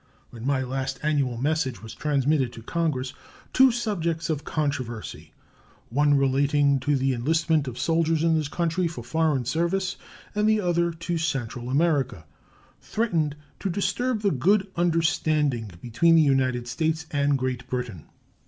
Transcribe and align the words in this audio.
When 0.31 0.47
my 0.47 0.63
last 0.63 0.97
annual 1.03 1.37
message 1.37 1.83
was 1.83 1.93
transmitted 1.93 2.51
to 2.53 2.63
Congress 2.63 3.13
two 3.53 3.69
subjects 3.71 4.31
of 4.31 4.43
controversy, 4.43 5.31
one 5.91 6.15
relating 6.15 6.79
to 6.79 6.95
the 6.95 7.13
enlistment 7.13 7.67
of 7.67 7.77
soldiers 7.77 8.23
in 8.23 8.33
this 8.35 8.47
country 8.47 8.87
for 8.87 9.03
foreign 9.03 9.45
service 9.45 9.97
and 10.33 10.49
the 10.49 10.59
other 10.59 10.89
to 10.91 11.19
Central 11.19 11.69
America, 11.69 12.25
threatened 12.81 13.35
to 13.59 13.69
disturb 13.69 14.21
the 14.21 14.31
good 14.31 14.65
understanding 14.75 15.69
between 15.83 16.15
the 16.15 16.21
United 16.23 16.67
States 16.67 17.05
and 17.11 17.37
Great 17.37 17.69
Britain. 17.69 18.07